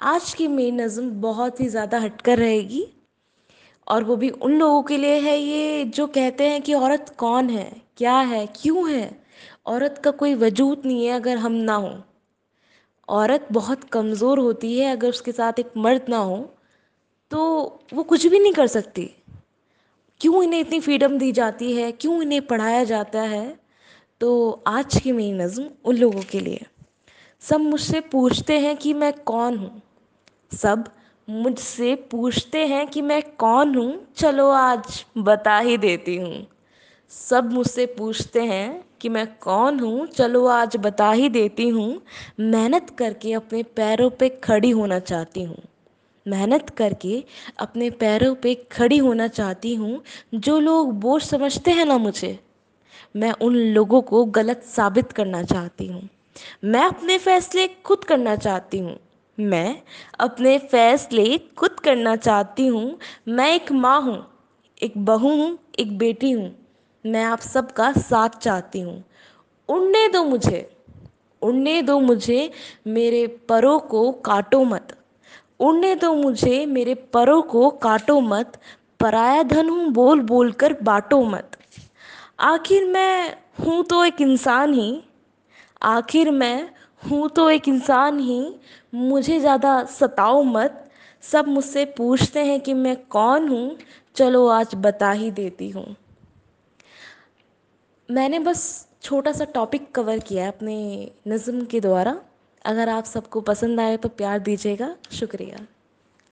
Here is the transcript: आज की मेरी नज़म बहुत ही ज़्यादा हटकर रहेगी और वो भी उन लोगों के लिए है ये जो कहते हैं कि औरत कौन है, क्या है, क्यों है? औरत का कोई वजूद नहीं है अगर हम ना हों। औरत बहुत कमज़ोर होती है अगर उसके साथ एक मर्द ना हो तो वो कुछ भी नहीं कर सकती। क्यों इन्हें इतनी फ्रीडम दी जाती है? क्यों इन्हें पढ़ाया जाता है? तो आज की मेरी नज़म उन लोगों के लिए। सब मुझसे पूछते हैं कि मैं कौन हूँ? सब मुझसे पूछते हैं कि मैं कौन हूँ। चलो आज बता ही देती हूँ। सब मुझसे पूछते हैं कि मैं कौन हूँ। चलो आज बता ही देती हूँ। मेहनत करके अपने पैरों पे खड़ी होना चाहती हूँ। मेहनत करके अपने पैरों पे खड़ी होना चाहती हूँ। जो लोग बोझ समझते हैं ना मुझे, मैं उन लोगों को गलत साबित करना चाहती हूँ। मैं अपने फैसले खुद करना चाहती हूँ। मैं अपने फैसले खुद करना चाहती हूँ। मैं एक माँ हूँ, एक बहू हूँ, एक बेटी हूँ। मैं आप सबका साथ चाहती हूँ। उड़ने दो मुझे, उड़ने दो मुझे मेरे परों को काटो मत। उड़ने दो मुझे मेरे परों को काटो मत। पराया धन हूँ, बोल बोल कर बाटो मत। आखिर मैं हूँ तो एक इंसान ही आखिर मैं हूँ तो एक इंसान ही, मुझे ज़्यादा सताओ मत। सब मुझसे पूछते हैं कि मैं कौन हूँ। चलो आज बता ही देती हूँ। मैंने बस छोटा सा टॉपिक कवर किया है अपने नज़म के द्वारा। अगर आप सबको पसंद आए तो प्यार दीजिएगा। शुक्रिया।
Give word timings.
आज 0.00 0.32
की 0.34 0.46
मेरी 0.48 0.70
नज़म 0.72 1.10
बहुत 1.20 1.60
ही 1.60 1.66
ज़्यादा 1.68 1.98
हटकर 2.00 2.38
रहेगी 2.38 2.84
और 3.86 4.04
वो 4.04 4.14
भी 4.16 4.28
उन 4.28 4.52
लोगों 4.58 4.82
के 4.82 4.96
लिए 4.96 5.18
है 5.20 5.36
ये 5.38 5.84
जो 5.86 6.06
कहते 6.06 6.46
हैं 6.48 6.60
कि 6.62 6.74
औरत 6.74 7.14
कौन 7.18 7.50
है, 7.50 7.70
क्या 7.96 8.14
है, 8.14 8.46
क्यों 8.56 8.90
है? 8.90 9.10
औरत 9.66 10.00
का 10.04 10.10
कोई 10.12 10.34
वजूद 10.34 10.82
नहीं 10.86 11.06
है 11.06 11.12
अगर 11.12 11.36
हम 11.36 11.52
ना 11.52 11.74
हों। 11.74 11.94
औरत 13.08 13.48
बहुत 13.52 13.84
कमज़ोर 13.84 14.38
होती 14.38 14.78
है 14.78 14.90
अगर 14.92 15.08
उसके 15.08 15.32
साथ 15.32 15.58
एक 15.58 15.72
मर्द 15.76 16.06
ना 16.08 16.18
हो 16.18 16.38
तो 17.32 17.42
वो 17.94 18.02
कुछ 18.02 18.26
भी 18.26 18.38
नहीं 18.38 18.52
कर 18.52 18.66
सकती। 18.66 19.04
क्यों 20.20 20.42
इन्हें 20.42 20.60
इतनी 20.60 20.80
फ्रीडम 20.80 21.18
दी 21.18 21.30
जाती 21.32 21.72
है? 21.72 21.90
क्यों 21.92 22.20
इन्हें 22.22 22.46
पढ़ाया 22.46 22.82
जाता 22.84 23.22
है? 23.22 23.58
तो 24.20 24.62
आज 24.66 24.98
की 25.00 25.12
मेरी 25.12 25.32
नज़म 25.34 25.68
उन 25.84 25.96
लोगों 25.96 26.22
के 26.22 26.40
लिए। 26.40 26.66
सब 27.42 27.60
मुझसे 27.60 28.00
पूछते 28.12 28.58
हैं 28.58 28.76
कि 28.76 28.94
मैं 28.94 29.12
कौन 29.12 29.56
हूँ? 29.58 29.80
सब 30.52 30.84
मुझसे 31.30 31.94
पूछते 31.94 32.66
हैं 32.66 32.86
कि 32.86 33.02
मैं 33.02 33.22
कौन 33.22 33.74
हूँ। 33.74 34.06
चलो 34.16 34.50
आज 34.50 35.04
बता 35.18 35.58
ही 35.58 35.76
देती 35.76 36.16
हूँ। 36.16 36.46
सब 37.08 37.52
मुझसे 37.52 37.86
पूछते 37.86 38.42
हैं 38.42 38.84
कि 39.00 39.08
मैं 39.08 39.26
कौन 39.38 39.80
हूँ। 39.80 40.06
चलो 40.06 40.46
आज 40.46 40.76
बता 40.76 41.10
ही 41.10 41.28
देती 41.28 41.68
हूँ। 41.68 42.02
मेहनत 42.40 42.90
करके 42.98 43.32
अपने 43.32 43.62
पैरों 43.62 44.10
पे 44.10 44.28
खड़ी 44.28 44.70
होना 44.70 44.98
चाहती 44.98 45.42
हूँ। 45.42 45.62
मेहनत 46.28 46.70
करके 46.70 47.24
अपने 47.58 47.90
पैरों 47.90 48.34
पे 48.34 48.54
खड़ी 48.54 48.98
होना 48.98 49.28
चाहती 49.28 49.74
हूँ। 49.74 50.02
जो 50.34 50.58
लोग 50.60 50.92
बोझ 51.00 51.22
समझते 51.22 51.70
हैं 51.70 51.84
ना 51.84 51.98
मुझे, 51.98 52.38
मैं 53.16 53.32
उन 53.32 53.54
लोगों 53.54 54.02
को 54.02 54.24
गलत 54.24 54.62
साबित 54.62 55.12
करना 55.12 55.42
चाहती 55.42 55.86
हूँ। 55.86 56.08
मैं 56.64 56.84
अपने 56.84 57.18
फैसले 57.18 57.68
खुद 57.68 58.04
करना 58.04 58.36
चाहती 58.36 58.78
हूँ। 58.78 58.96
मैं 59.40 59.82
अपने 60.20 60.58
फैसले 60.58 61.38
खुद 61.38 61.80
करना 61.80 62.16
चाहती 62.16 62.66
हूँ। 62.66 62.98
मैं 63.28 63.54
एक 63.54 63.72
माँ 63.72 64.00
हूँ, 64.02 64.26
एक 64.82 64.98
बहू 64.98 65.28
हूँ, 65.28 65.58
एक 65.78 65.98
बेटी 65.98 66.30
हूँ। 66.30 66.50
मैं 67.06 67.24
आप 67.24 67.40
सबका 67.40 67.92
साथ 67.92 68.28
चाहती 68.28 68.80
हूँ। 68.80 69.04
उड़ने 69.68 70.08
दो 70.08 70.24
मुझे, 70.24 70.70
उड़ने 71.42 71.82
दो 71.82 72.00
मुझे 72.00 72.50
मेरे 72.86 73.26
परों 73.26 73.78
को 73.78 74.12
काटो 74.12 74.64
मत। 74.64 74.96
उड़ने 75.60 75.94
दो 75.94 76.14
मुझे 76.14 76.66
मेरे 76.66 76.94
परों 76.94 77.42
को 77.42 77.70
काटो 77.70 78.20
मत। 78.20 78.60
पराया 79.00 79.42
धन 79.42 79.68
हूँ, 79.68 79.88
बोल 79.88 80.20
बोल 80.20 80.52
कर 80.52 80.76
बाटो 80.82 81.22
मत। 81.24 81.50
आखिर 82.40 82.84
मैं 82.84 83.36
हूँ 83.60 83.84
तो 83.84 84.04
एक 84.04 84.20
इंसान 84.20 84.74
ही 84.74 85.02
आखिर 85.82 86.30
मैं 86.30 86.70
हूँ 87.02 87.28
तो 87.28 87.48
एक 87.50 87.68
इंसान 87.68 88.18
ही, 88.18 88.54
मुझे 88.94 89.38
ज़्यादा 89.40 89.82
सताओ 89.84 90.42
मत। 90.42 90.86
सब 91.24 91.48
मुझसे 91.48 91.84
पूछते 91.96 92.44
हैं 92.44 92.60
कि 92.60 92.74
मैं 92.74 92.96
कौन 93.06 93.48
हूँ। 93.48 93.76
चलो 94.16 94.46
आज 94.48 94.74
बता 94.76 95.10
ही 95.10 95.30
देती 95.30 95.68
हूँ। 95.70 95.96
मैंने 98.08 98.38
बस 98.38 98.88
छोटा 99.02 99.32
सा 99.32 99.44
टॉपिक 99.44 99.90
कवर 99.94 100.18
किया 100.18 100.44
है 100.44 100.52
अपने 100.52 101.10
नज़म 101.28 101.64
के 101.64 101.80
द्वारा। 101.80 102.16
अगर 102.64 102.88
आप 102.88 103.04
सबको 103.04 103.40
पसंद 103.40 103.80
आए 103.80 103.96
तो 103.96 104.08
प्यार 104.08 104.38
दीजिएगा। 104.38 104.94
शुक्रिया। 105.12 105.66